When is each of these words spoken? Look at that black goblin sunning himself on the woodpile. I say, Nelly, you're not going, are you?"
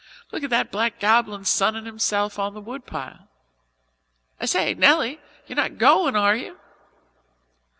Look 0.31 0.41
at 0.43 0.49
that 0.49 0.71
black 0.71 0.99
goblin 0.99 1.45
sunning 1.45 1.85
himself 1.85 2.39
on 2.39 2.55
the 2.55 2.59
woodpile. 2.59 3.27
I 4.39 4.47
say, 4.47 4.73
Nelly, 4.73 5.19
you're 5.45 5.55
not 5.55 5.77
going, 5.77 6.15
are 6.15 6.35
you?" 6.35 6.57